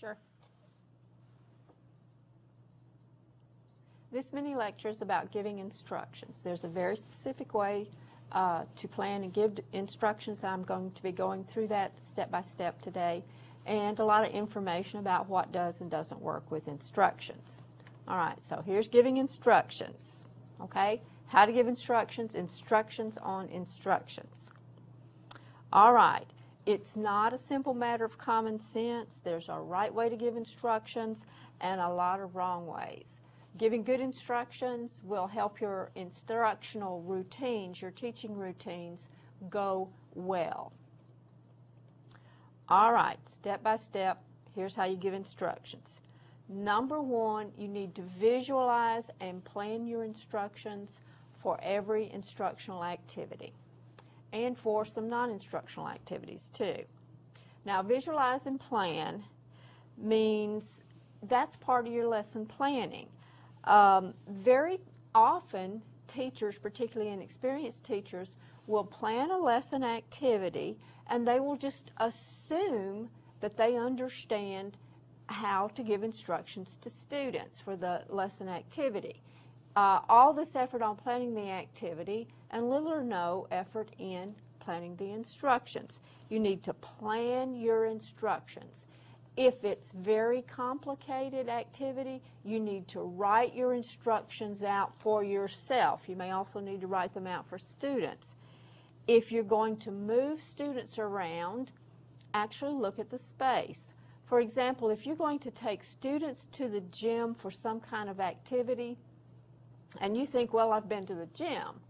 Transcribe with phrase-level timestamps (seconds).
[0.00, 0.16] Sure.
[4.10, 6.36] This mini lecture is about giving instructions.
[6.42, 7.86] There's a very specific way
[8.32, 10.42] uh, to plan and give instructions.
[10.42, 13.24] I'm going to be going through that step by step today,
[13.66, 17.60] and a lot of information about what does and doesn't work with instructions.
[18.08, 20.24] All right, so here's giving instructions.
[20.62, 24.50] Okay, how to give instructions, instructions on instructions.
[25.72, 26.26] All right,
[26.70, 29.20] it's not a simple matter of common sense.
[29.24, 31.26] There's a right way to give instructions
[31.60, 33.20] and a lot of wrong ways.
[33.58, 39.08] Giving good instructions will help your instructional routines, your teaching routines,
[39.50, 40.72] go well.
[42.68, 44.22] All right, step by step,
[44.54, 46.00] here's how you give instructions.
[46.48, 51.00] Number one, you need to visualize and plan your instructions
[51.42, 53.54] for every instructional activity
[54.32, 56.84] and for some non-instructional activities too.
[57.64, 59.24] Now, visualize and plan
[59.98, 60.82] means
[61.22, 63.08] that's part of your lesson planning.
[63.64, 64.80] Um, very
[65.14, 73.10] often, teachers, particularly inexperienced teachers, will plan a lesson activity and they will just assume
[73.40, 74.76] that they understand
[75.26, 79.22] how to give instructions to students for the lesson activity.
[79.76, 84.96] Uh, all this effort on planning the activity and little or no effort in planning
[84.96, 86.00] the instructions.
[86.28, 88.86] You need to plan your instructions.
[89.36, 96.08] If it's very complicated activity, you need to write your instructions out for yourself.
[96.08, 98.34] You may also need to write them out for students.
[99.06, 101.72] If you're going to move students around,
[102.34, 103.94] actually look at the space.
[104.26, 108.20] For example, if you're going to take students to the gym for some kind of
[108.20, 108.98] activity,
[110.00, 111.80] and you think, well, I've been to the gym,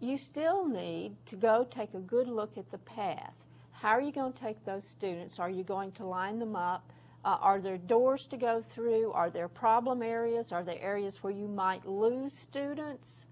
[0.00, 3.32] you still need to go take a good look at the path.
[3.72, 5.38] How are you going to take those students?
[5.38, 6.92] Are you going to line them up?
[7.24, 9.12] Uh, are there doors to go through?
[9.12, 10.52] Are there problem areas?
[10.52, 13.26] Are there areas where you might lose students?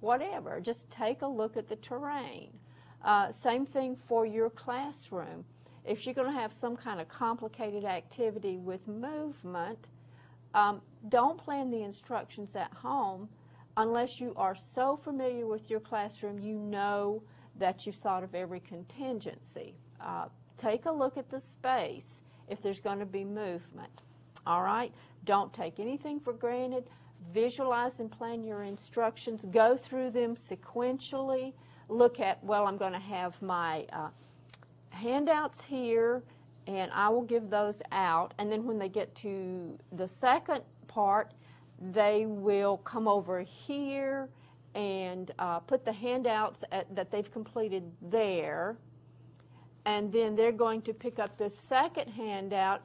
[0.00, 0.60] Whatever.
[0.60, 2.50] Just take a look at the terrain.
[3.02, 5.44] Uh, same thing for your classroom.
[5.84, 9.88] If you're going to have some kind of complicated activity with movement,
[10.54, 13.28] um, don't plan the instructions at home
[13.76, 17.22] unless you are so familiar with your classroom you know
[17.58, 19.74] that you've thought of every contingency.
[20.00, 20.26] Uh,
[20.56, 24.02] take a look at the space if there's going to be movement.
[24.46, 24.92] All right?
[25.24, 26.84] Don't take anything for granted.
[27.32, 29.44] Visualize and plan your instructions.
[29.50, 31.54] Go through them sequentially.
[31.88, 34.08] Look at, well, I'm going to have my uh,
[34.90, 36.22] handouts here,
[36.66, 38.34] and I will give those out.
[38.38, 41.32] And then when they get to the second part,
[41.92, 44.28] they will come over here
[44.74, 48.76] and uh, put the handouts at, that they've completed there.
[49.84, 52.82] And then they're going to pick up the second handout.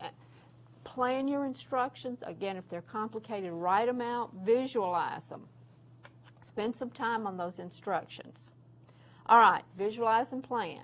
[0.83, 2.19] Plan your instructions.
[2.23, 5.43] Again, if they're complicated, write them out, visualize them.
[6.41, 8.51] Spend some time on those instructions.
[9.25, 10.81] All right, visualize and plan.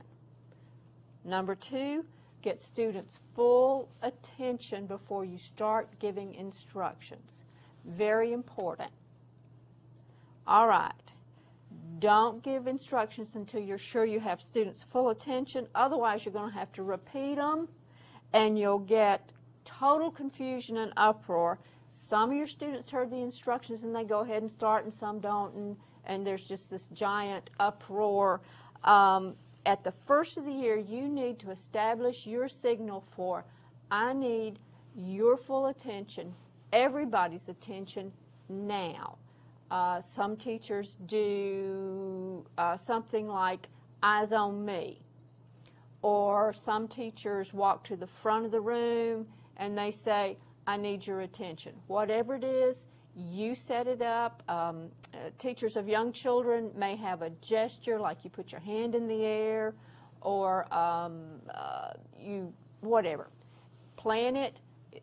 [1.24, 2.06] Number two,
[2.42, 7.42] get students full attention before you start giving instructions.
[7.86, 8.92] Very important.
[10.48, 10.92] All right.
[12.00, 15.68] Don't give instructions until you're sure you have students' full attention.
[15.74, 17.68] Otherwise, you're going to have to repeat them
[18.34, 19.32] and you'll get
[19.64, 21.60] total confusion and uproar.
[21.92, 25.20] Some of your students heard the instructions and they go ahead and start, and some
[25.20, 28.42] don't, and, and there's just this giant uproar.
[28.84, 29.36] Um,
[29.66, 33.46] at the first of the year, you need to establish your signal for
[33.90, 34.60] I need
[34.96, 36.34] your full attention
[36.72, 38.12] everybody's attention
[38.50, 39.18] now.
[39.72, 43.68] Uh, some teachers do uh, something like
[44.04, 45.02] eyes on me.
[46.02, 49.26] Or some teachers walk to the front of the room
[49.58, 50.38] and they say,
[50.68, 51.74] I need your attention.
[51.88, 54.44] Whatever it is, you set it up.
[54.48, 58.94] Um, uh, teachers of young children may have a gesture like you put your hand
[58.94, 59.74] in the air
[60.22, 63.30] or um, uh, you, whatever.
[63.96, 64.60] Plan it,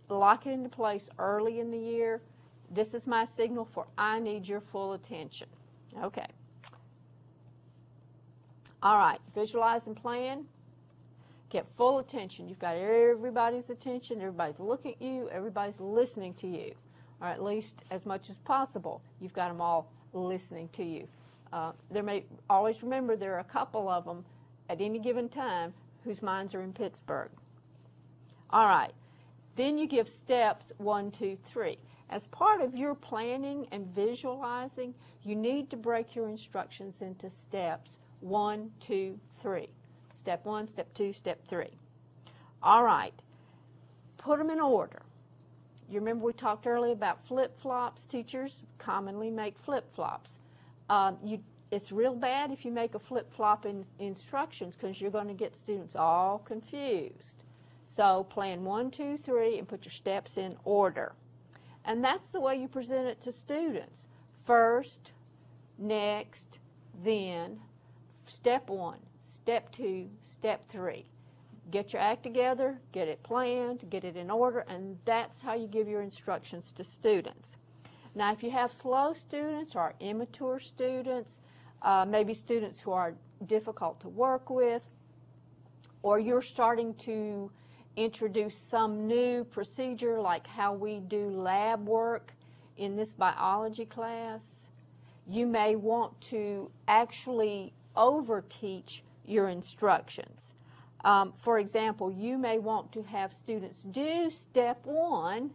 [0.09, 2.21] lock it into place early in the year.
[2.71, 5.49] This is my signal for I need your full attention.
[6.03, 6.27] Okay.
[8.83, 10.47] All right, visualize and plan.
[11.51, 12.49] Get full attention.
[12.49, 14.21] You've got everybody's attention.
[14.21, 15.29] Everybody's looking at you.
[15.31, 16.73] Everybody's listening to you.
[17.21, 19.03] Or at least as much as possible.
[19.21, 21.07] You've got them all listening to you.
[21.53, 24.25] Uh, there may always remember there are a couple of them
[24.71, 25.75] at any given time
[26.05, 27.31] whose minds are in Pittsburgh.
[28.51, 28.93] All right.
[29.57, 31.79] Then you give steps one, two, three.
[32.11, 37.99] As part of your planning and visualizing, you need to break your instructions into steps
[38.21, 39.69] one, two, three.
[40.19, 41.71] Step one, step two, step three.
[42.63, 43.15] All right.
[44.19, 45.03] put them in order.
[45.91, 48.05] You remember we talked earlier about flip-flops?
[48.07, 50.39] Teachers commonly make flip-flops.
[50.89, 51.41] Um, you,
[51.71, 55.57] it's real bad if you make a flip-flop in instructions because you're going to get
[55.57, 57.45] students all confused.
[57.95, 61.13] So plan one, two, three, and put your steps in order.
[61.85, 64.07] And that's the way you present it to students.
[64.45, 65.13] First,
[65.79, 66.59] next,
[67.05, 67.61] then,
[68.27, 69.01] step one,
[69.33, 71.07] step two, step three.
[71.71, 75.67] Get your act together, get it planned, get it in order, and that's how you
[75.67, 77.57] give your instructions to students.
[78.15, 81.41] Now, if you have slow students or immature students,
[81.83, 83.15] uh, maybe students who are
[83.47, 84.83] difficult to work with,
[86.03, 87.51] or you're starting to
[87.97, 92.33] introduce some new procedure like how we do lab work
[92.77, 94.69] in this biology class,
[95.29, 100.55] you may want to actually overteach your instructions.
[101.05, 105.51] Um, for example, you may want to have students do step one,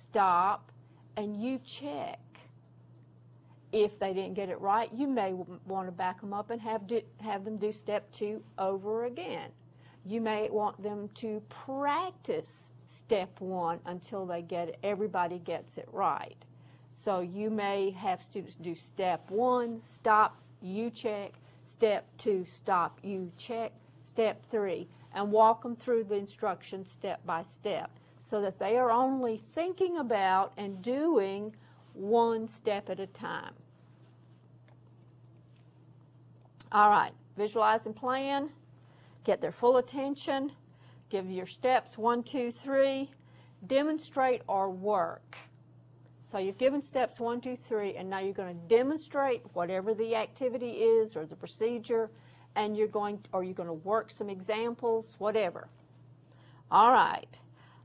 [0.00, 0.72] stop,
[1.16, 2.18] and you check.
[3.70, 6.86] If they didn't get it right, you may want to back them up and have,
[6.86, 9.50] do, have them do step two over again.
[10.04, 15.88] You may want them to practice step one until they get it, everybody gets it
[15.92, 16.36] right.
[16.90, 21.32] So you may have students do step one, stop, you check,
[21.64, 23.72] step two, stop, you check,
[24.06, 27.90] step three, and walk them through the instructions step by step
[28.22, 31.54] so that they are only thinking about and doing
[31.94, 33.52] one step at a time.
[36.70, 38.50] All right, visualize and plan
[39.24, 40.52] get their full attention,
[41.10, 43.10] give your steps one, two, three,
[43.66, 45.36] demonstrate or work.
[46.26, 50.16] So you've given steps one, two, three, and now you're going to demonstrate whatever the
[50.16, 52.10] activity is or the procedure,
[52.56, 55.68] and you're going, or you're going to work some examples, whatever.
[56.70, 57.38] All right.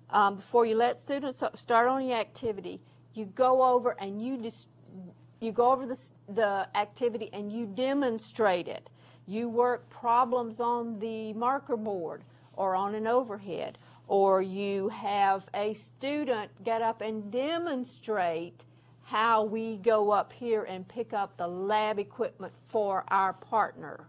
[0.10, 2.80] Um, before you let students start on the activity,
[3.14, 4.70] you go over and you just
[5.40, 5.98] you go over the,
[6.30, 8.90] the activity and you demonstrate it.
[9.28, 13.78] You work problems on the marker board or on an overhead,
[14.08, 18.64] or you have a student get up and demonstrate
[19.04, 24.08] how we go up here and pick up the lab equipment for our partner.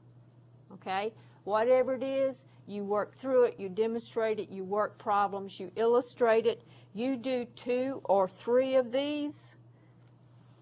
[0.73, 1.13] Okay?
[1.45, 6.47] Whatever it is, you work through it, you demonstrate it, you work problems, you illustrate
[6.47, 6.63] it.
[6.95, 9.57] You do two or three of these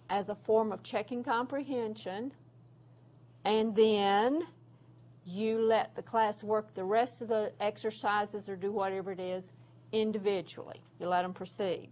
[0.09, 2.33] as a form of checking comprehension
[3.47, 4.43] and then
[5.25, 9.53] you let the class work the rest of the exercises or do whatever it is
[9.93, 10.83] individually.
[10.99, 11.91] You let them proceed.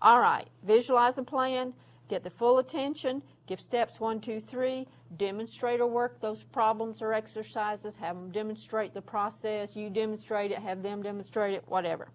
[0.00, 1.74] All right, visualize and plan,
[2.08, 4.86] get the full attention, give steps one, two, three,
[5.18, 10.58] demonstrate or work those problems or exercises, have them demonstrate the process, you demonstrate it,
[10.58, 12.08] have them demonstrate it, whatever.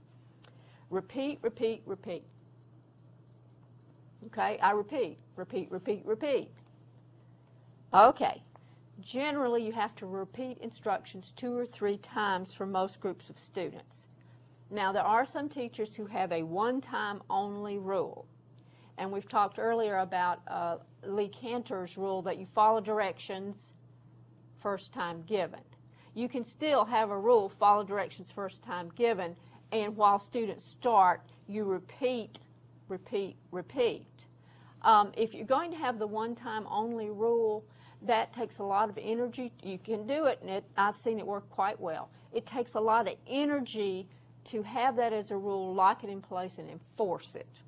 [0.90, 2.24] Repeat, repeat, repeat.
[4.26, 6.50] Okay, I repeat, repeat, repeat, repeat.
[7.96, 8.44] Okay,
[9.00, 14.08] generally you have to repeat instructions two or three times for most groups of students.
[14.70, 18.26] Now there are some teachers who have a one-time only rule.
[18.98, 23.72] And we've talked earlier about uh, Lee Canter's rule that you follow directions
[24.62, 25.62] first time given.
[26.16, 29.38] You can still have a rule, follow directions first time given,
[29.72, 32.40] and while students start, you repeat,
[32.90, 34.26] repeat, repeat.
[34.82, 37.64] Um, if you're going to have the one-time only rule,
[38.08, 39.52] that takes a lot of energy.
[39.64, 42.10] You can do it, and it, I've seen it work quite well.
[42.34, 44.08] It takes a lot of energy
[44.46, 47.62] to have that as a rule, lock it in place, and enforce it.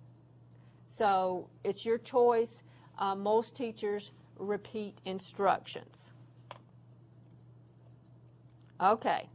[0.89, 2.63] So it's your choice.
[2.97, 6.13] Uh, most teachers repeat instructions.
[8.81, 9.29] Okay.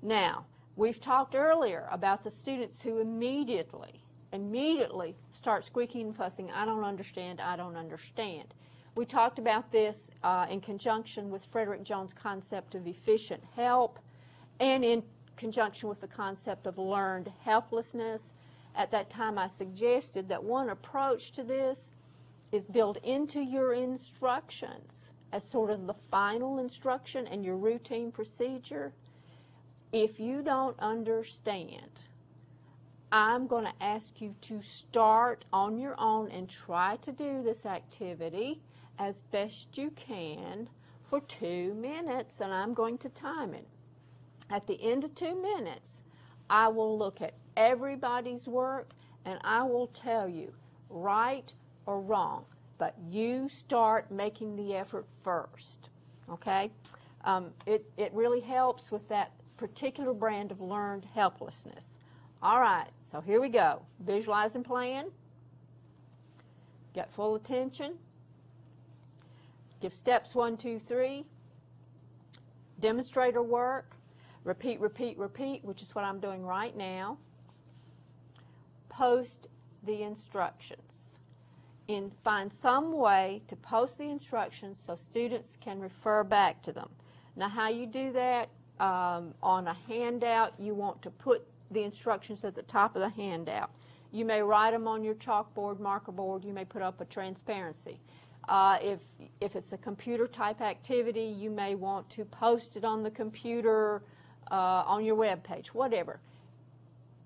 [0.00, 0.46] Now,
[0.76, 6.84] we've talked earlier about the students who immediately, immediately start squeaking and fussing, I don't
[6.84, 8.54] understand, I don't understand.
[8.94, 13.98] We talked about this uh, in conjunction with Fredric Jones' concept of efficient help
[14.60, 15.02] and in
[15.36, 18.34] conjunction with the concept of learned helplessness.
[18.76, 21.92] At that time, I suggested that one approach to this
[22.52, 28.92] is built into your instructions as sort of the final instruction and your routine procedure.
[29.90, 32.00] If you don't understand,
[33.10, 37.64] I'm going to ask you to start on your own and try to do this
[37.64, 38.60] activity
[38.98, 40.68] as best you can
[41.02, 43.66] for two minutes, and I'm going to time it.
[44.48, 46.02] At the end of two minutes,
[46.48, 48.90] I will look at everybody's work
[49.24, 50.52] and I will tell you
[50.90, 51.52] right
[51.86, 52.44] or wrong,
[52.78, 55.88] but you start making the effort first.
[56.30, 56.70] Okay?
[57.24, 61.98] Um, it, it really helps with that particular brand of learned helplessness.
[62.42, 63.82] All right, so here we go.
[64.00, 65.06] Visualize and plan.
[66.94, 67.94] Get full attention.
[69.82, 71.24] Give steps one, two, three.
[72.78, 73.96] Demonstrator work.
[74.44, 77.18] Repeat, repeat, repeat, which is what I'm doing right now.
[78.88, 79.48] Post
[79.84, 81.18] the instructions.
[81.88, 86.88] And find some way to post the instructions so students can refer back to them.
[87.34, 92.44] Now, how you do that, um, on a handout, you want to put the instructions
[92.44, 93.70] at the top of the handout.
[94.12, 97.98] You may write them on your chalkboard, marker board, you may put up a transparency.
[98.48, 98.98] Uh, if,
[99.40, 104.02] if it's a computer type activity, you may want to post it on the computer,
[104.50, 106.18] uh, on your web page, whatever.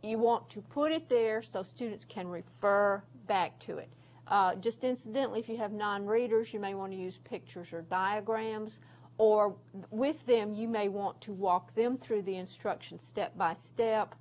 [0.03, 3.89] You want to put it there so students can refer back to it.
[4.29, 8.79] Uh, just incidentally, if you have non-readers, you may want to use pictures or diagrams,
[9.19, 9.55] or
[9.91, 14.15] with them, you may want to walk them through the instructions step by step,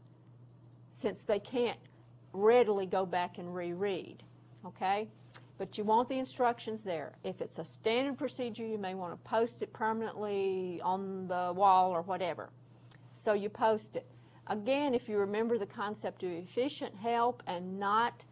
[1.02, 1.80] since they can't
[2.34, 4.24] readily go back and reread,
[4.66, 5.08] okay?
[5.58, 7.14] But you want the instructions there.
[7.24, 11.92] If it's a standard procedure, you may want to post it permanently on the wall
[11.92, 12.50] or whatever.
[13.16, 14.06] So you post it.
[14.48, 18.26] Again, if you remember the concept of efficient help and not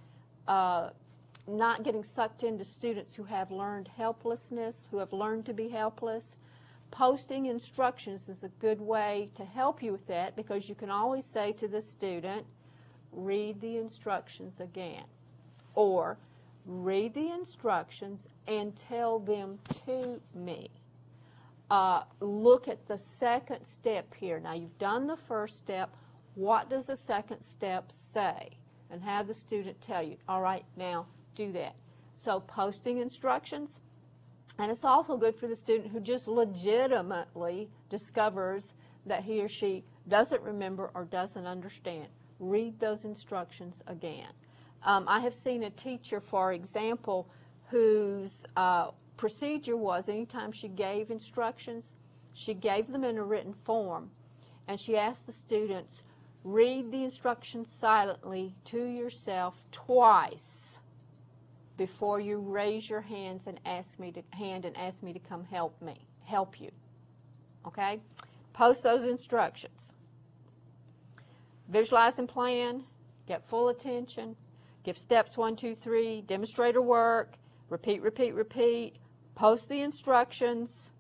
[0.47, 0.89] uh,
[1.47, 6.23] not getting sucked into students who have learned helplessness, who have learned to be helpless,
[6.91, 11.25] posting instructions is a good way to help you with that because you can always
[11.25, 12.45] say to the student,
[13.11, 15.03] read the instructions again.
[15.75, 16.17] Or
[16.65, 20.69] read the instructions and tell them to me.
[21.69, 24.39] Uh, look at the second step here.
[24.39, 25.89] Now you've done the first step.
[26.35, 28.49] What does the second step say?
[28.91, 31.75] And have the student tell you, all right, now do that.
[32.13, 33.79] So posting instructions,
[34.59, 38.73] and it's also good for the student who just legitimately discovers
[39.05, 42.07] that he or she doesn't remember or doesn't understand.
[42.39, 44.29] Read those instructions again.
[44.85, 47.27] Um, I have seen a teacher, for example,
[47.69, 51.85] whose uh, procedure was anytime she gave instructions,
[52.33, 54.11] she gave them in a written form,
[54.67, 56.03] and she asked the students,
[56.43, 60.79] read the instructions silently to yourself twice
[61.77, 65.45] before you raise your hands and ask me to hand and ask me to come
[65.45, 66.71] help me, help you.
[67.65, 67.99] Okay?
[68.51, 69.93] Post those instructions.
[71.69, 72.83] Visualize and plan,
[73.25, 74.35] get full attention,
[74.83, 77.37] give steps one, two, three, demonstrator work,
[77.69, 78.95] repeat, repeat, repeat,
[79.35, 80.91] post the instructions,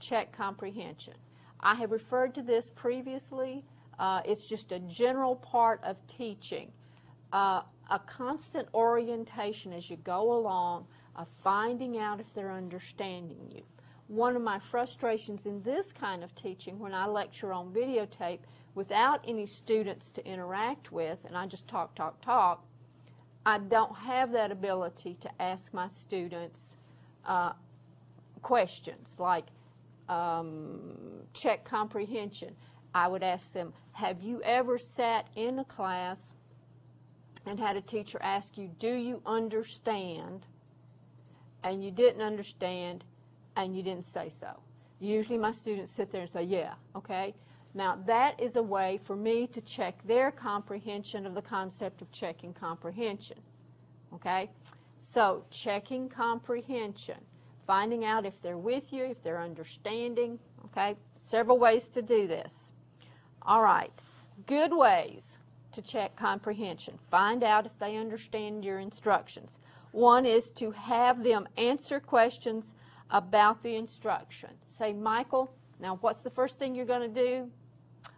[0.00, 1.14] check comprehension.
[1.60, 3.64] I have referred to this previously.
[3.98, 6.72] Uh, it's just a general part of teaching.
[7.32, 13.62] Uh, a constant orientation as you go along of finding out if they're understanding you.
[14.08, 18.40] One of my frustrations in this kind of teaching when I lecture on videotape
[18.74, 22.64] without any students to interact with and I just talk, talk, talk,
[23.44, 26.76] I don't have that ability to ask my students
[27.26, 27.52] uh,
[28.42, 29.46] questions like
[30.08, 32.54] um, check comprehension.
[32.94, 36.34] I would ask them, have you ever sat in a class
[37.46, 40.46] and had a teacher ask you, do you understand?
[41.64, 43.04] And you didn't understand
[43.56, 44.60] and you didn't say so.
[45.00, 47.34] Usually my students sit there and say, yeah, okay.
[47.74, 52.12] Now that is a way for me to check their comprehension of the concept of
[52.12, 53.38] checking comprehension,
[54.14, 54.50] okay.
[55.00, 57.18] So checking comprehension,
[57.66, 60.96] finding out if they're with you, if they're understanding, okay.
[61.16, 62.72] Several ways to do this.
[63.42, 63.92] All right,
[64.46, 65.38] good ways
[65.72, 66.98] to check comprehension.
[67.10, 69.58] Find out if they understand your instructions.
[69.92, 72.74] One is to have them answer questions
[73.10, 74.50] about the instruction.
[74.68, 77.50] Say, Michael, now what's the first thing you're going to do?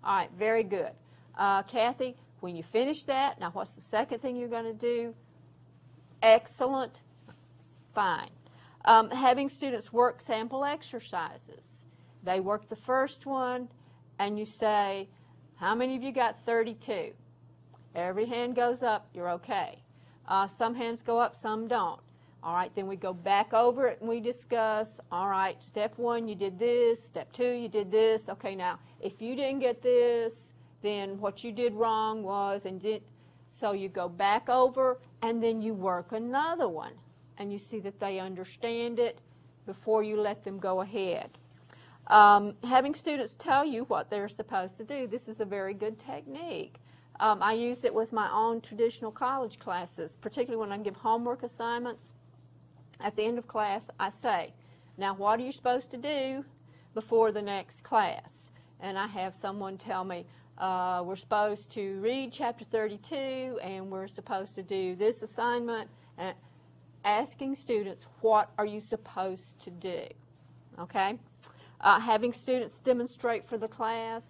[0.03, 0.91] All right, very good.
[1.37, 5.15] Uh, Kathy, when you finish that, now what's the second thing you're going to do?
[6.23, 7.01] Excellent.
[7.95, 8.31] Fine.
[8.85, 11.85] Um, having students work sample exercises.
[12.23, 13.69] They work the first one,
[14.19, 15.09] and you say,
[15.57, 17.13] how many of you got 32?
[17.95, 19.83] Every hand goes up, you're okay.
[20.27, 22.01] Uh, some hands go up, some don't.
[22.45, 26.29] All right, then we go back over it and we discuss, all right, step one,
[26.29, 27.03] you did this.
[27.03, 28.29] Step two, you did this.
[28.29, 33.03] Okay, now, if you didn't get this, then what you did wrong was, and did,
[33.51, 36.93] so you go back over and then you work another one.
[37.39, 39.21] And you see that they understand it
[39.65, 41.31] before you let them go ahead.
[42.09, 45.99] Um, having students tell you what they're supposed to do, this is a very good
[45.99, 46.75] technique.
[47.21, 51.43] Um, I use it with my own traditional college classes, particularly when I give homework
[51.43, 52.13] assignments.
[53.01, 54.53] At the end of class, I say,
[54.97, 56.45] now what are you supposed to do
[56.95, 58.45] before the next class?
[58.85, 60.27] and I have someone tell me,
[60.59, 66.35] uh, we're supposed to read chapter 32 and we're supposed to do this assignment, and
[67.05, 70.03] asking students, what are you supposed to do?
[70.79, 71.19] Okay?
[71.81, 74.23] Uh, having students demonstrate for the class.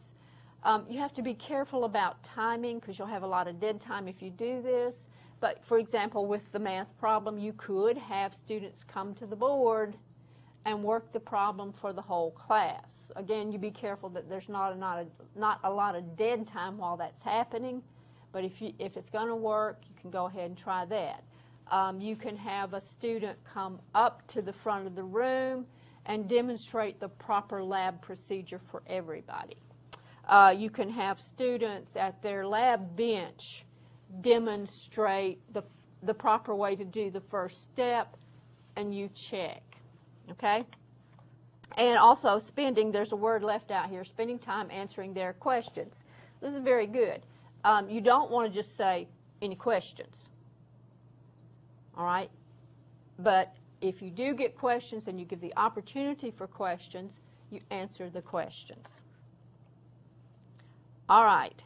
[0.62, 3.80] Um, you have to be careful about timing because you'll have a lot of dead
[3.80, 4.94] time if you do this.
[5.40, 9.96] But for example, with the math problem, you could have students come to the board
[10.64, 13.12] and work the problem for the whole class.
[13.16, 16.46] Again, you be careful that there's not a, not a, not a lot of dead
[16.46, 17.82] time while that's happening,
[18.32, 21.22] but if, you, if it's going to work, you can go ahead and try that.
[21.70, 25.66] Um, you can have a student come up to the front of the room
[26.06, 29.56] and demonstrate the proper lab procedure for everybody.
[30.26, 33.64] Uh, you can have students at their lab bench
[34.20, 35.62] demonstrate the,
[36.02, 38.16] the proper way to do the first step,
[38.76, 39.62] and you check.
[40.30, 40.64] Okay?
[41.76, 46.04] And also spending, there's a word left out here, spending time answering their questions.
[46.40, 47.22] This is very good.
[47.64, 49.08] Um, you don't want to just say,
[49.42, 50.16] any questions?
[51.96, 52.30] All right?
[53.18, 58.08] But if you do get questions and you give the opportunity for questions, you answer
[58.10, 59.02] the questions.
[61.08, 61.62] All right.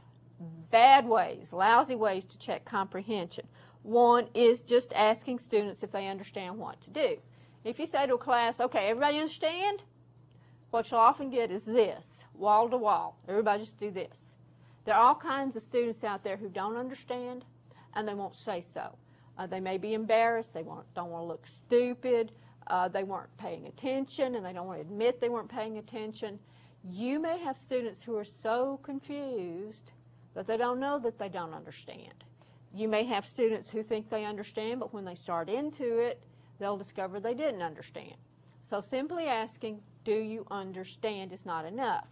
[0.71, 3.47] Bad ways, lousy ways to check comprehension.
[3.83, 7.17] One is just asking students if they understand what to do.
[7.65, 9.83] If you say to a class, okay, everybody understand?
[10.71, 13.19] What you'll often get is this, wall to wall.
[13.27, 14.19] Everybody just do this.
[14.85, 17.45] There are all kinds of students out there who don't understand,
[17.95, 18.97] and they won't say so.
[19.37, 20.53] Uh, they may be embarrassed.
[20.53, 22.33] They don't want to look stupid.
[22.67, 26.39] Uh, they weren't paying attention, and they don't want to admit they weren't paying attention.
[26.89, 29.93] You may have students who are so confused
[30.39, 32.23] that they don't know that they don't understand.
[32.73, 36.23] You may have students who think they understand, but when they start into it,
[36.61, 38.15] they'll discover they didn't understand.
[38.63, 42.07] So simply asking, do you understand is not enough.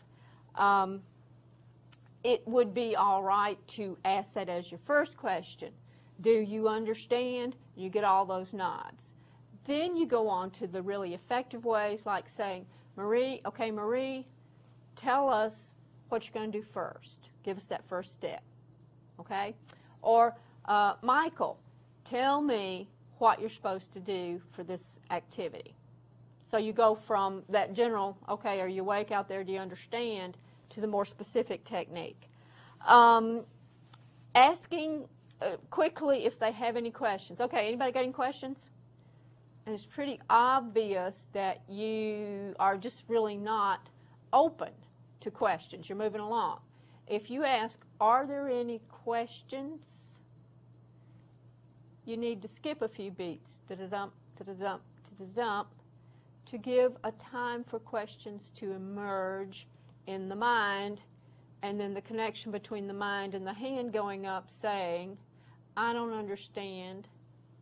[0.56, 1.02] Um,
[2.25, 5.71] it would be all right to ask that as your first question.
[6.21, 7.54] Do you understand?
[7.76, 9.04] You get all those nods.
[9.67, 14.26] Then you go on to the really effective ways like saying, Marie, okay, Marie,
[14.97, 15.75] tell us
[16.08, 17.28] what you're going to do first.
[17.42, 18.42] Give us that first step.
[19.21, 19.54] Okay?
[20.02, 20.34] Or,
[20.66, 21.58] uh, Michael,
[22.04, 22.88] tell me
[23.19, 25.75] what you're supposed to do for this activity.
[26.50, 29.42] So you go from that general, okay, are you awake out there?
[29.42, 30.36] Do you understand?
[30.71, 32.28] to the more specific technique.
[32.86, 33.45] Um,
[34.34, 35.08] asking
[35.40, 37.40] uh, quickly if they have any questions.
[37.40, 38.58] Okay, anybody got any questions?
[39.64, 43.88] And it's pretty obvious that you are just really not
[44.32, 44.71] open
[45.20, 45.88] to questions.
[45.88, 46.60] You're moving along.
[47.06, 49.80] If you ask, are there any questions?
[52.04, 53.58] You need to skip a few beats,
[56.46, 59.66] to give a time for questions to emerge
[60.06, 61.02] in the mind,
[61.62, 65.16] and then the connection between the mind and the hand going up saying,
[65.76, 67.08] I don't understand.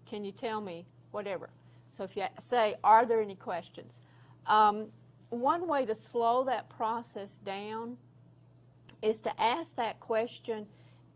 [0.07, 0.87] Can you tell me?
[1.11, 1.51] Whatever.
[1.89, 4.01] So if you say, Are there any questions?
[4.47, 4.89] Um,
[5.41, 7.97] one way to slow that process down
[9.03, 10.67] is to ask that question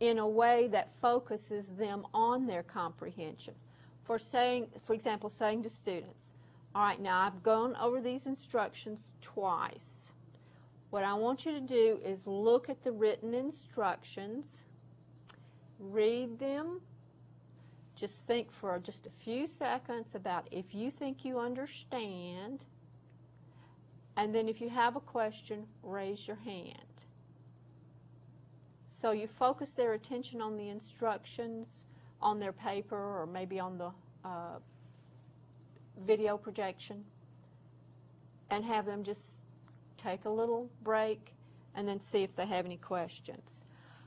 [0.00, 3.54] in a way that focuses them on their comprehension.
[4.04, 6.32] For saying, for example, saying to students,
[6.74, 10.10] all right, now I've gone over these instructions twice.
[10.90, 14.64] What I want you to do is look at the written instructions,
[15.78, 16.80] read them,
[17.94, 22.64] just think for just a few seconds about if you think you understand,
[24.18, 26.74] and then if you have a question, raise your hand.
[28.90, 31.68] So you focus their attention on the instructions
[32.20, 33.92] on their paper or maybe on the
[34.24, 34.58] uh,
[36.04, 37.04] video projection
[38.50, 39.22] and have them just
[39.96, 41.32] take a little break
[41.76, 43.62] and then see if they have any questions.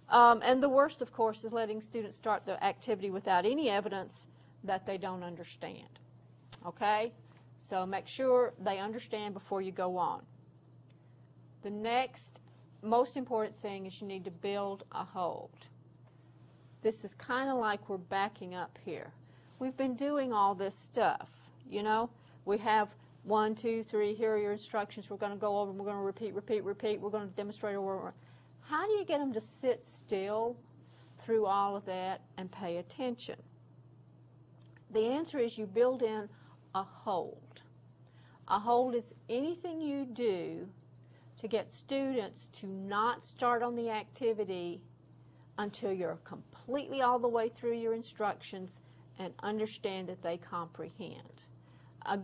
[0.10, 4.28] Um, and the worst, of course, is letting students start the activity without any evidence
[4.66, 5.88] that they don't understand.
[6.66, 7.14] Okay?
[7.70, 10.22] So make sure they understand before you go on.
[11.64, 12.40] The next
[12.82, 15.52] most important thing is you need to build a hold.
[16.82, 19.14] This is kind of like we're backing up here.
[19.60, 21.30] We've been doing all this stuff,
[21.70, 22.10] you know.
[22.46, 22.90] We have
[23.24, 25.10] one, two, three, here are your instructions.
[25.10, 27.00] We're going to go over and we're going to repeat, repeat, repeat.
[27.00, 27.76] We're going to demonstrate.
[27.76, 30.58] How do you get them to sit still
[31.24, 33.36] through all of that and pay attention?
[34.92, 36.28] The answer is you build in
[36.74, 37.51] a hold.
[38.52, 40.68] A hold is anything you do
[41.40, 44.82] to get students to not start on the activity
[45.58, 48.72] until you're completely all the way through your instructions
[49.18, 51.44] and understand that they comprehend.
[52.06, 52.18] Uh,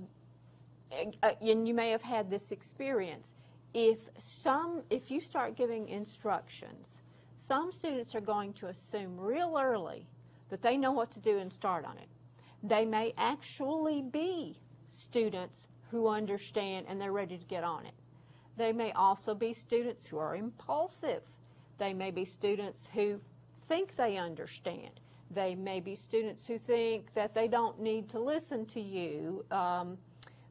[0.92, 3.34] and you may have had this experience.
[3.74, 6.88] if some, if you start giving instructions,
[7.38, 10.06] some students are going to assume real early
[10.50, 12.10] that they know what to do and start on it.
[12.64, 14.58] They may actually be
[14.92, 17.94] students who understand and they're ready to get on it.
[18.58, 21.24] They may also be students who are impulsive.
[21.78, 23.22] They may be students who
[23.68, 25.00] think they understand.
[25.30, 29.46] They may be students who think that they don't need to listen to you.
[29.52, 29.98] Um,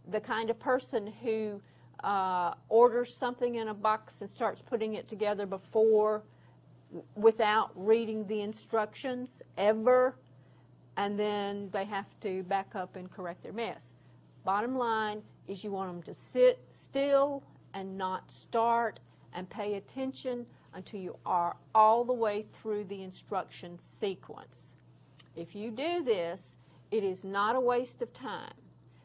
[0.09, 1.61] the kind of person who
[2.05, 6.23] uh, orders something in a box and starts putting it together before
[7.15, 10.17] without reading the instructions ever,
[10.97, 13.93] and then they have to back up and correct their mess.
[14.47, 17.43] Bottom line is you want them to sit still
[17.75, 19.01] and not start
[19.33, 24.71] and pay attention until you are all the way through the instruction sequence.
[25.35, 26.59] If you do this,
[26.93, 28.55] it is not a waste of time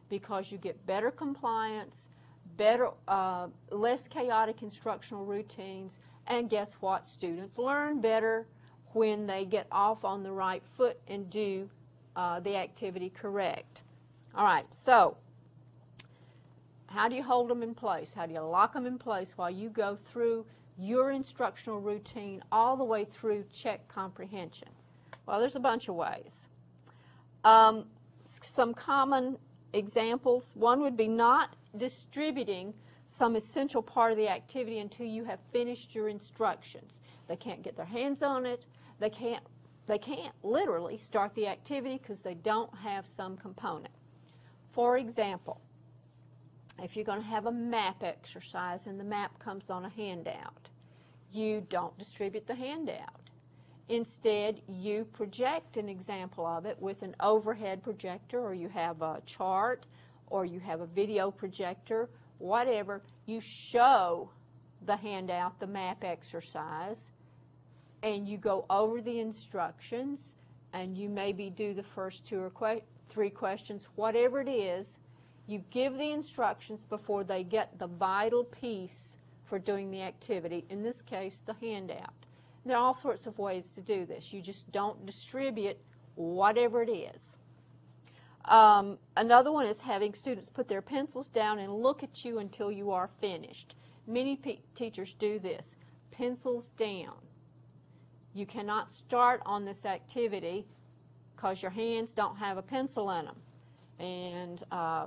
[0.09, 2.09] because you get better compliance,
[2.55, 7.07] better, uh, less chaotic instructional routines, and guess what?
[7.07, 8.45] Students learn better
[8.93, 11.67] when they get off on the right foot and do
[12.15, 13.81] uh, the activity correct.
[14.35, 15.17] All right, so
[16.91, 18.11] how do you hold them in place?
[18.13, 20.45] How do you lock them in place while you go through
[20.77, 24.67] your instructional routine all the way through check comprehension?
[25.25, 26.49] Well, there's a bunch of ways.
[27.43, 27.85] Um,
[28.25, 29.37] some common
[29.73, 30.53] examples.
[30.55, 32.73] One would be not distributing
[33.07, 36.91] some essential part of the activity until you have finished your instructions.
[37.27, 38.65] They can't get their hands on it.
[38.99, 39.43] They can't
[39.87, 43.93] they can't literally start the activity because they don't have some component.
[44.71, 45.59] For example,
[46.83, 50.69] if you're going to have a map exercise and the map comes on a handout,
[51.31, 53.29] you don't distribute the handout.
[53.89, 59.21] Instead, you project an example of it with an overhead projector, or you have a
[59.25, 59.85] chart,
[60.27, 63.01] or you have a video projector, whatever.
[63.25, 64.29] You show
[64.85, 67.09] the handout, the map exercise,
[68.01, 70.35] and you go over the instructions,
[70.73, 74.95] and you maybe do the first two or que- three questions, whatever it is,
[75.51, 80.81] you give the instructions before they get the vital piece for doing the activity, in
[80.81, 82.13] this case, the handout.
[82.65, 84.31] There are all sorts of ways to do this.
[84.31, 85.77] You just don't distribute
[86.15, 87.37] whatever it is.
[88.45, 92.71] Um, another one is having students put their pencils down and look at you until
[92.71, 93.75] you are finished.
[94.07, 94.39] Many
[94.73, 95.75] teachers do this.
[96.11, 97.15] Pencils down.
[98.33, 100.65] You cannot start on this activity
[101.35, 103.35] because your hands don't have a pencil in them.
[104.01, 105.05] And uh,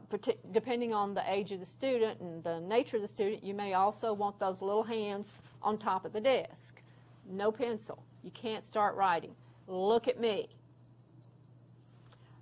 [0.53, 3.75] depending on the age of the student and the nature of the student, you may
[3.75, 5.27] also want those little hands
[5.63, 6.81] on top of the desk.
[7.29, 8.05] No pencil.
[8.23, 9.35] You can't start writing.
[9.67, 10.49] Look at me.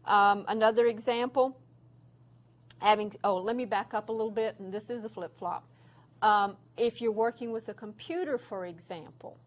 [0.05, 1.57] Um, another example,
[2.81, 5.65] having, oh, let me back up a little bit, and this is a flip-flop.
[6.21, 9.39] Um, if you're working with a computer, for example,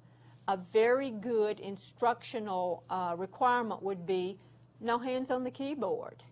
[0.48, 4.40] a very good instructional uh, requirement would be
[4.82, 6.24] no hands on the keyboard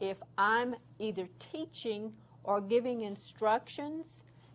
[0.00, 4.06] if I'm either teaching or giving instructions,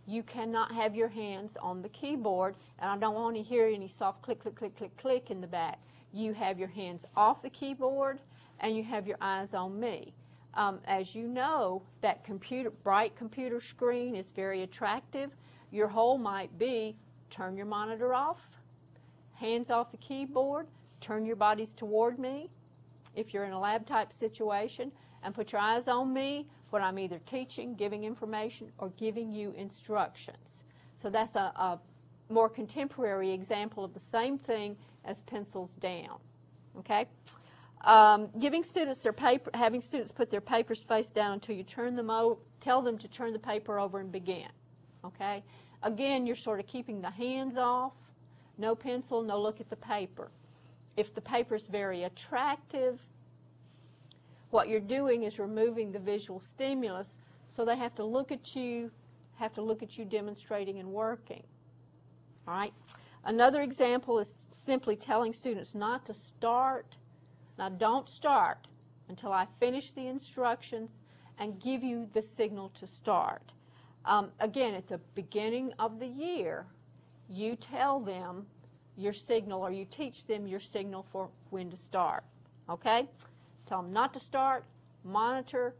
[0.08, 3.88] you cannot have your hands on the keyboard, and I don't want to hear any
[3.88, 5.80] soft click, click, click, click, click in the back.
[6.14, 8.20] You have your hands off the keyboard,
[8.60, 10.14] and you have your eyes on me.
[10.54, 15.32] Um, as you know, that computer, bright computer screen is very attractive.
[15.72, 16.96] Your whole might be
[17.30, 18.48] turn your monitor off,
[19.34, 20.68] hands off the keyboard,
[21.02, 22.50] turn your bodies toward me.
[23.16, 24.92] If you're in a lab type situation,
[25.26, 29.54] and put your eyes on me when I'm either teaching, giving information, or giving you
[29.58, 30.64] instructions.
[31.02, 31.80] So that's a, a
[32.30, 36.20] more contemporary example of the same thing as pencils down.
[36.80, 37.08] Okay?
[37.84, 41.96] Um, giving students their paper, having students put their papers face down until you turn
[41.96, 44.48] them over, tell them to turn the paper over and begin.
[45.04, 45.44] Okay?
[45.84, 47.94] Again, you're sort of keeping the hands off,
[48.58, 50.32] no pencil, no look at the paper.
[50.98, 53.00] If the paper is very attractive,
[54.56, 57.18] what you're doing is removing the visual stimulus,
[57.52, 58.90] so they have to look at you,
[59.36, 61.44] have to look at you demonstrating and working.
[62.48, 62.74] All right?
[63.26, 66.96] Another example is simply telling students not to start.
[67.58, 68.70] Now, don't start
[69.10, 70.92] until I finish the instructions
[71.38, 73.52] and give you the signal to start.
[74.06, 76.66] Um, again, at the beginning of the year,
[77.28, 78.46] you tell them
[78.96, 82.24] your signal or you teach them your signal for when to start.
[82.70, 83.10] Okay?
[83.66, 84.66] Tell them not to start,
[85.04, 85.74] monitor,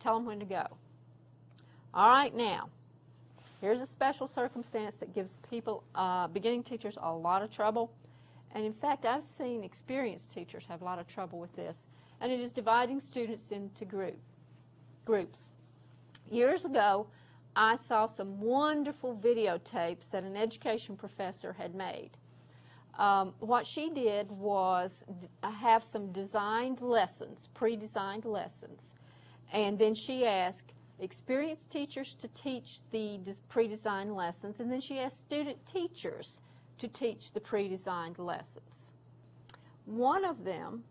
[0.00, 0.66] tell them when to go.
[1.94, 2.68] All right, now,
[3.60, 7.92] here's a special circumstance that gives people, uh, beginning teachers, a lot of trouble.
[8.54, 11.86] And in fact, I've seen experienced teachers have a lot of trouble with this.
[12.20, 14.18] And it is dividing students into group,
[15.04, 15.50] groups.
[16.30, 17.08] Years ago,
[17.54, 22.10] I saw some wonderful videotapes that an education professor had made.
[22.98, 25.04] Um, what she did was
[25.42, 28.80] have some designed lessons, pre designed lessons,
[29.52, 34.98] and then she asked experienced teachers to teach the pre designed lessons, and then she
[34.98, 36.40] asked student teachers
[36.78, 38.92] to teach the pre designed lessons.
[39.86, 40.84] One of them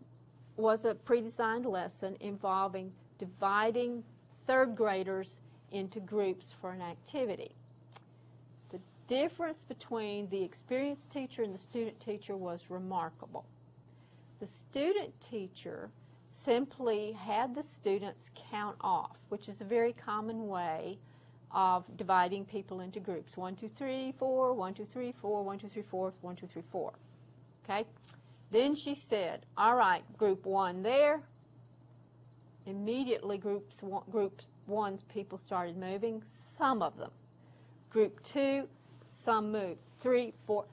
[0.56, 4.02] was a pre designed lesson involving dividing
[4.46, 7.54] third graders into groups for an activity.
[9.08, 13.44] Difference between the experienced teacher and the student teacher was remarkable.
[14.40, 15.90] The student teacher
[16.30, 20.98] simply had the students count off, which is a very common way
[21.50, 23.36] of dividing people into groups.
[23.36, 26.62] One, two, three, four, one, two, three, four, one, two, three, four, one, two, three,
[26.72, 26.92] four.
[27.64, 27.84] Okay?
[28.50, 31.22] Then she said, all right, group one there.
[32.66, 37.10] Immediately groups one, group one's people started moving, some of them.
[37.90, 38.68] Group two,
[39.22, 39.80] some moved.
[40.00, 40.64] Three, four.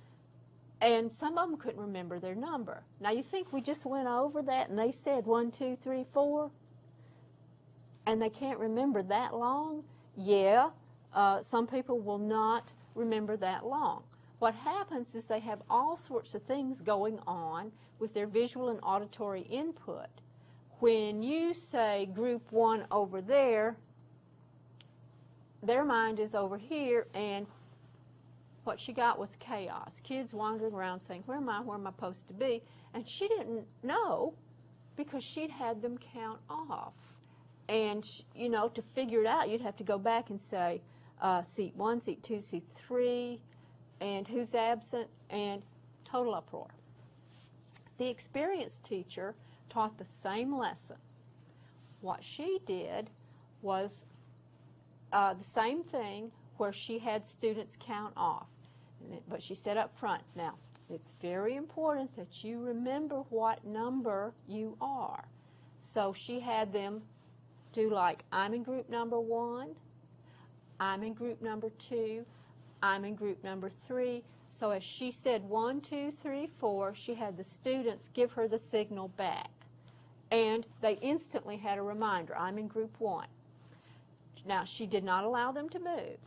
[0.81, 2.83] And some of them couldn't remember their number.
[3.01, 6.51] Now, you think we just went over that and they said one, two, three, four?
[8.05, 9.83] And they can't remember that long?
[10.15, 10.69] Yeah,
[11.13, 14.03] uh, some people will not remember that long.
[14.39, 18.79] What happens is they have all sorts of things going on with their visual and
[18.81, 20.07] auditory input.
[20.79, 23.75] When you say group one over there,
[25.61, 27.45] their mind is over here and
[28.69, 29.99] what she got was chaos.
[30.03, 31.59] Kids wandering around saying, Where am I?
[31.59, 32.61] Where am I supposed to be?
[32.93, 34.35] And she didn't know
[34.95, 36.93] because she'd had them count off.
[37.67, 40.83] And, you know, to figure it out, you'd have to go back and say,
[41.19, 43.41] uh, seat one, seat two, seat three,
[44.01, 45.63] and who's absent, and
[46.05, 46.67] total uproar.
[47.97, 49.33] The experienced teacher
[49.67, 50.97] taught the same lesson.
[52.01, 53.09] What she did
[53.63, 54.05] was
[55.11, 58.45] uh, the same thing where she had students count off.
[59.27, 60.55] But she said up front, now,
[60.89, 65.25] it's very important that you remember what number you are.
[65.79, 67.01] So she had them
[67.73, 69.75] do like, I'm in group number one,
[70.79, 72.25] I'm in group number two,
[72.81, 74.23] I'm in group number three.
[74.49, 78.57] So as she said one, two, three, four, she had the students give her the
[78.57, 79.49] signal back.
[80.31, 83.27] And they instantly had a reminder, I'm in group one.
[84.45, 86.17] Now, she did not allow them to move.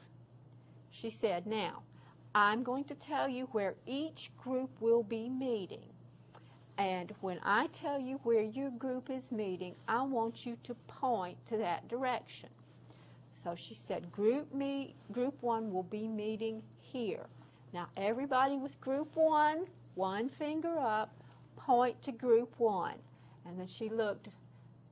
[0.91, 1.83] She said, Now,
[2.35, 5.85] I'm going to tell you where each group will be meeting.
[6.79, 11.37] And when I tell you where your group is meeting, I want you to point
[11.47, 12.49] to that direction.
[13.45, 17.27] So she said, group me, group one will be meeting here.
[17.75, 21.12] Now everybody with group one, one finger up,
[21.57, 22.97] point to group one.
[23.45, 24.29] And then she looked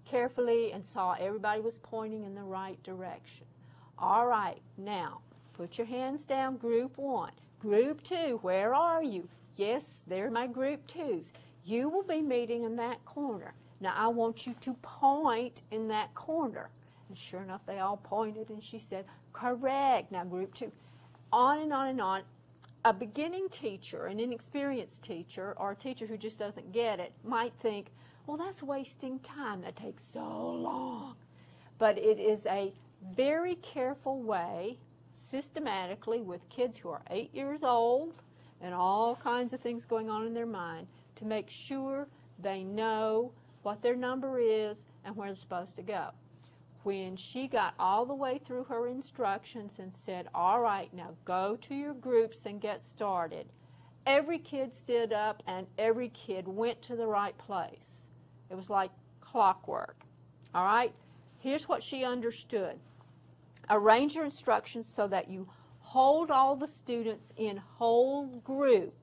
[0.04, 3.46] carefully and saw everybody was pointing in the right direction.
[3.98, 5.20] All right, now
[5.60, 7.32] put your hands down, group one.
[7.60, 9.28] Group two, where are you?
[9.56, 11.32] Yes, they're my group twos.
[11.64, 13.52] You will be meeting in that corner.
[13.78, 16.70] Now I want you to point in that corner.
[17.10, 20.10] And sure enough, they all pointed, and she said, Correct.
[20.10, 20.72] Now, group two.
[21.30, 22.22] On and on and on.
[22.86, 27.52] A beginning teacher, an inexperienced teacher, or a teacher who just doesn't get it, might
[27.58, 27.88] think,
[28.26, 29.60] well, that's wasting time.
[29.60, 31.16] That takes so long.
[31.76, 32.72] But it is a
[33.14, 34.78] very careful way,
[35.30, 38.14] systematically, with kids who are eight years old
[38.60, 42.06] and all kinds of things going on in their mind, to make sure
[42.38, 46.08] they know what their number is and where they're supposed to go.
[46.82, 51.56] When she got all the way through her instructions and said, All right, now go
[51.62, 53.46] to your groups and get started,
[54.06, 58.08] every kid stood up and every kid went to the right place.
[58.50, 58.90] It was like
[59.20, 60.04] clockwork.
[60.54, 60.92] All right?
[61.38, 62.78] Here's what she understood
[63.70, 65.48] arrange your instructions so that you
[65.80, 68.94] hold all the students in whole group,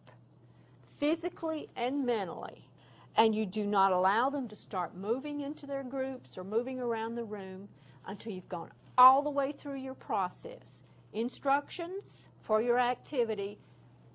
[0.99, 2.67] physically and mentally,
[3.15, 7.15] and you do not allow them to start moving into their groups or moving around
[7.15, 7.67] the room
[8.05, 10.83] until you've gone all the way through your process.
[11.13, 13.57] Instructions for your activity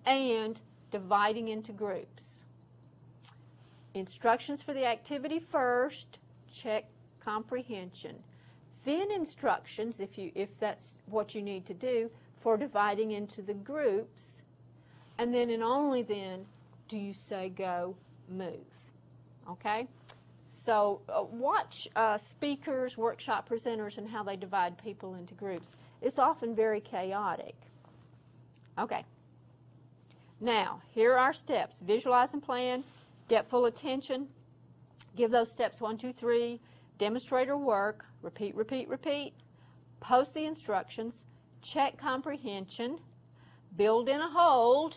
[0.07, 0.61] and
[0.91, 2.25] dividing into groups.
[3.95, 6.19] Instructions for the activity first,
[6.51, 6.87] check
[7.21, 8.17] comprehension.
[8.85, 13.55] Then instructions, if, you, if that's what you need to do, for dividing into the
[13.55, 14.23] groups.
[15.19, 16.47] And then and only then
[16.89, 17.95] do you say go,
[18.29, 18.59] move.
[19.49, 19.87] Okay?
[20.65, 25.77] So uh, watch uh, speakers, workshop presenters, and how they divide people into groups.
[26.01, 27.55] It's often very chaotic.
[28.79, 29.05] Okay.
[30.41, 31.81] Now, here are our steps.
[31.81, 32.83] Visualize and plan,
[33.29, 34.29] Get full attention.
[35.17, 36.61] Give those steps one, two, three.
[37.03, 38.05] Demonstrate or work.
[38.23, 39.35] Repeat, repeat, repeat.
[39.99, 41.27] Post the instructions.
[41.61, 43.01] check comprehension,
[43.77, 44.97] build in a hold,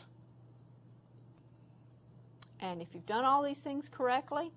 [2.59, 4.51] and if you've done all these things correctly,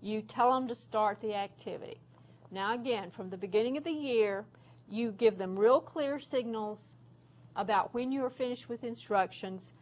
[0.00, 2.00] you tell them to start the activity.
[2.50, 4.46] Now, again, from the beginning of the year,
[4.88, 6.94] you give them real clear signals
[7.54, 9.74] about when you are finished with instructions,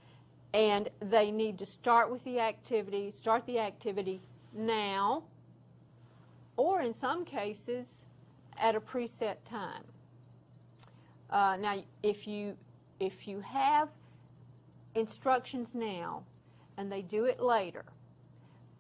[0.53, 4.21] and they need to start with the activity, start the activity
[4.53, 5.25] now,
[6.57, 8.05] or in some cases,
[8.59, 9.83] at a preset time.
[11.31, 12.57] Uh, now, if you
[13.01, 13.89] if you have
[14.95, 16.23] instructions now
[16.79, 17.85] and they do it later,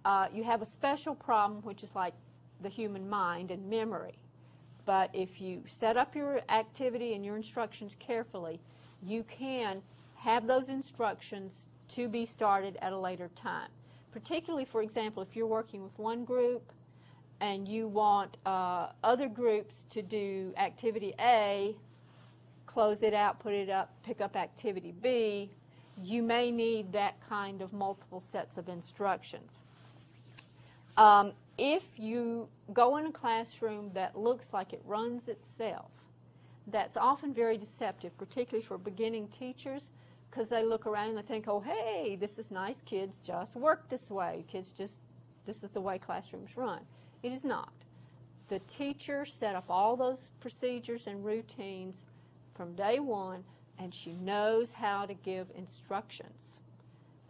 [0.05, 2.15] uh, you have a special problem, which is like
[2.63, 4.15] the human mind and memory.
[4.87, 8.61] But if you set up your activity and your instructions carefully,
[9.03, 9.83] you can
[10.17, 13.69] have those instructions to be started at a later time.
[14.13, 16.71] Particularly, for example, if you're working with one group
[17.41, 21.75] and you want uh, other groups to do activity A,
[22.67, 25.51] close it out, put it up, pick up activity B,
[26.03, 29.63] you may need that kind of multiple sets of instructions.
[30.97, 35.91] Um, if you go in a classroom that looks like it runs itself,
[36.69, 39.83] that's often very deceptive, particularly for beginning teachers,
[40.31, 42.77] because they look around and they think, oh, hey, this is nice.
[42.87, 44.45] Kids just work this way.
[44.51, 44.95] Kids just,
[45.47, 46.81] this is the way classrooms run.
[47.25, 47.73] It is not.
[48.49, 52.05] The teacher set up all those procedures and routines
[52.55, 53.43] from day one,
[53.79, 56.61] and she knows how to give instructions.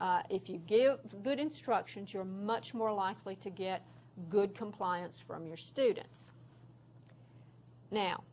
[0.01, 3.87] Uh, if you give good instructions, you're much more likely to get
[4.29, 6.33] good compliance from your students.
[7.93, 8.25] Now,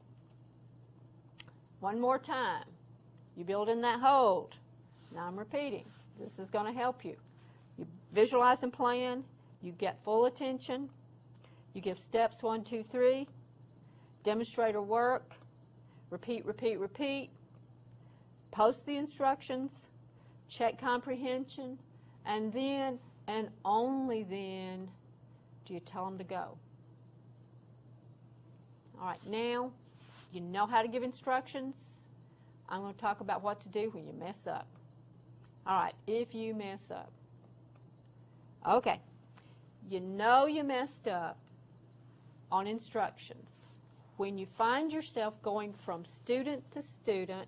[1.79, 2.65] one more time.
[3.37, 4.55] You build in that hold.
[5.13, 5.85] Now I'm repeating.
[6.19, 7.15] This is going to help you.
[7.77, 9.23] You visualize and plan.
[9.61, 10.89] You get full attention.
[11.73, 13.27] You give steps one, two, three.
[14.23, 15.33] Demonstrator work.
[16.09, 17.29] Repeat, repeat, repeat.
[18.51, 19.89] Post the instructions.
[20.49, 21.77] Check comprehension.
[22.25, 24.89] And then, and only then,
[25.65, 26.57] do you tell them to go?
[28.99, 29.71] All right, now
[30.31, 31.75] you know how to give instructions.
[32.69, 34.67] I'm going to talk about what to do when you mess up.
[35.65, 37.11] All right, if you mess up.
[38.69, 38.99] Okay,
[39.89, 41.37] you know you messed up
[42.51, 43.67] on instructions.
[44.17, 47.47] When you find yourself going from student to student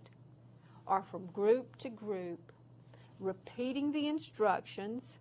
[0.88, 2.52] or from group to group,
[3.20, 5.20] repeating the instructions,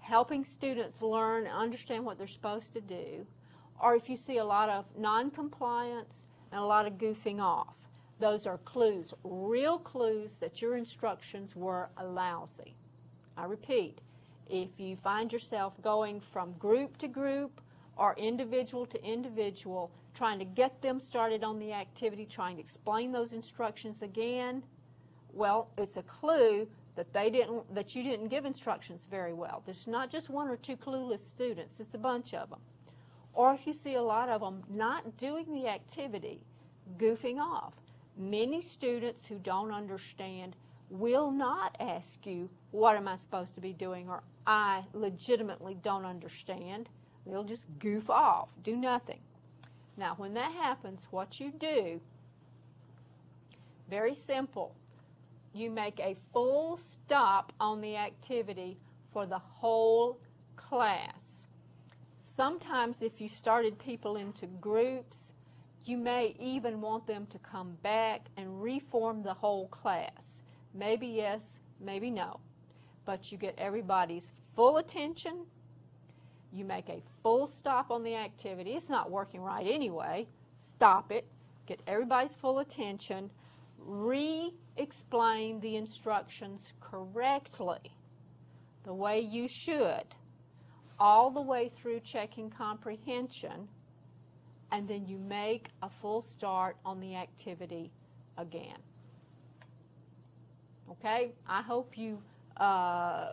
[0.00, 3.26] helping students learn and understand what they're supposed to do,
[3.80, 7.74] or if you see a lot of non-compliance and a lot of goofing off.
[8.20, 12.76] Those are clues, real clues that your instructions were lousy.
[13.36, 14.00] I repeat,
[14.48, 17.61] if you find yourself going from group to group
[17.96, 23.12] or individual to individual, trying to get them started on the activity, trying to explain
[23.12, 24.62] those instructions again,
[25.32, 29.62] well, it's a clue that they didn't that you didn't give instructions very well.
[29.64, 32.60] There's not just one or two clueless students, it's a bunch of them.
[33.34, 36.40] Or if you see a lot of them not doing the activity,
[36.98, 37.74] goofing off.
[38.18, 40.54] Many students who don't understand
[40.90, 44.10] will not ask you, what am I supposed to be doing?
[44.10, 46.90] Or I legitimately don't understand.
[47.26, 49.20] They'll just goof off, do nothing.
[49.96, 52.00] Now, when that happens, what you do,
[53.88, 54.74] very simple,
[55.52, 58.78] you make a full stop on the activity
[59.12, 60.18] for the whole
[60.56, 61.46] class.
[62.20, 65.32] Sometimes if you started people into groups,
[65.84, 70.42] you may even want them to come back and reform the whole class.
[70.74, 71.42] Maybe yes,
[71.80, 72.40] maybe no.
[73.04, 75.44] But you get everybody's full attention.
[76.52, 78.72] You make a full stop on the activity.
[78.72, 80.26] It's not working right anyway.
[80.56, 81.26] Stop it.
[81.66, 83.30] Get everybody's full attention
[83.86, 87.80] re-explain the instructions correctly,
[88.84, 90.04] the way you should,
[90.98, 93.68] all the way through checking comprehension,
[94.70, 97.90] and then you make a full start on the activity
[98.38, 98.78] again.
[100.90, 101.32] Okay?
[101.46, 102.18] I hope you
[102.56, 103.32] uh,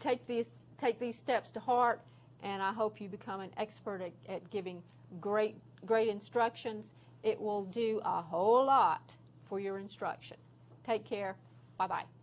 [0.00, 0.46] take these
[0.80, 2.00] take these steps to heart,
[2.44, 4.82] and I hope you become an expert at, at giving
[5.20, 6.86] great great instructions.
[7.22, 9.14] It will do a whole lot
[9.48, 10.36] for your instruction.
[10.86, 11.36] Take care.
[11.78, 12.13] Bye bye.